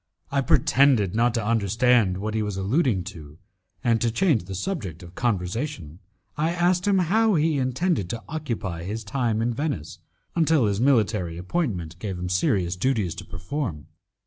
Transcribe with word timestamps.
I 0.31 0.41
pretended 0.41 1.13
not 1.13 1.35
to 1.35 1.45
understand 1.45 2.17
what 2.17 2.33
he 2.33 2.41
was 2.41 2.57
alluding 2.57 3.03
to, 3.13 3.37
and 3.83 4.01
to 4.01 4.09
change 4.09 4.45
the 4.45 4.55
subject 4.55 5.03
of 5.03 5.13
conversation 5.13 5.99
I 6.35 6.53
asked 6.53 6.87
him 6.87 6.97
how 6.97 7.35
he 7.35 7.59
intended 7.59 8.09
to 8.09 8.23
occupy 8.27 8.81
his 8.81 9.03
time 9.03 9.43
in 9.43 9.53
Venice 9.53 9.99
until 10.35 10.65
his 10.65 10.81
military 10.81 11.37
appointment 11.37 11.99
gave 11.99 12.17
him 12.17 12.29
serious 12.29 12.75
duties 12.75 13.13
to 13.13 13.25
perform. 13.25 13.85